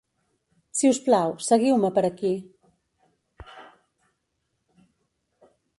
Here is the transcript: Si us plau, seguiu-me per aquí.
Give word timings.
Si 0.77 0.89
us 0.93 0.99
plau, 1.09 1.35
seguiu-me 1.49 1.91
per 1.99 2.03
aquí. 2.09 2.33